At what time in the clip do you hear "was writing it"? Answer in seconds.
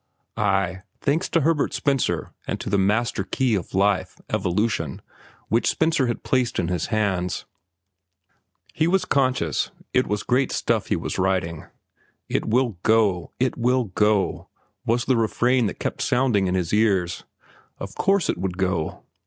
10.95-12.45